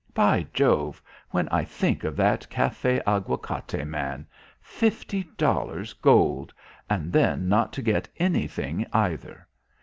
By 0.15 0.47
Jove, 0.51 0.99
when 1.29 1.47
I 1.49 1.63
think 1.63 2.03
of 2.03 2.15
that 2.15 2.47
Café 2.49 3.03
Aguacate 3.05 3.85
man! 3.85 4.25
Fifty 4.59 5.25
dollars 5.37 5.93
gold! 5.93 6.51
And 6.89 7.13
then 7.13 7.47
not 7.47 7.71
to 7.73 7.83
get 7.83 8.09
anything 8.17 8.87
either. 8.93 9.47